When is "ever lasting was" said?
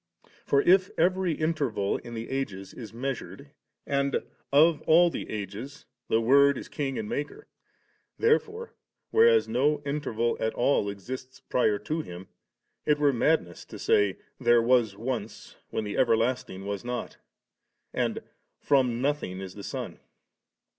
15.97-16.83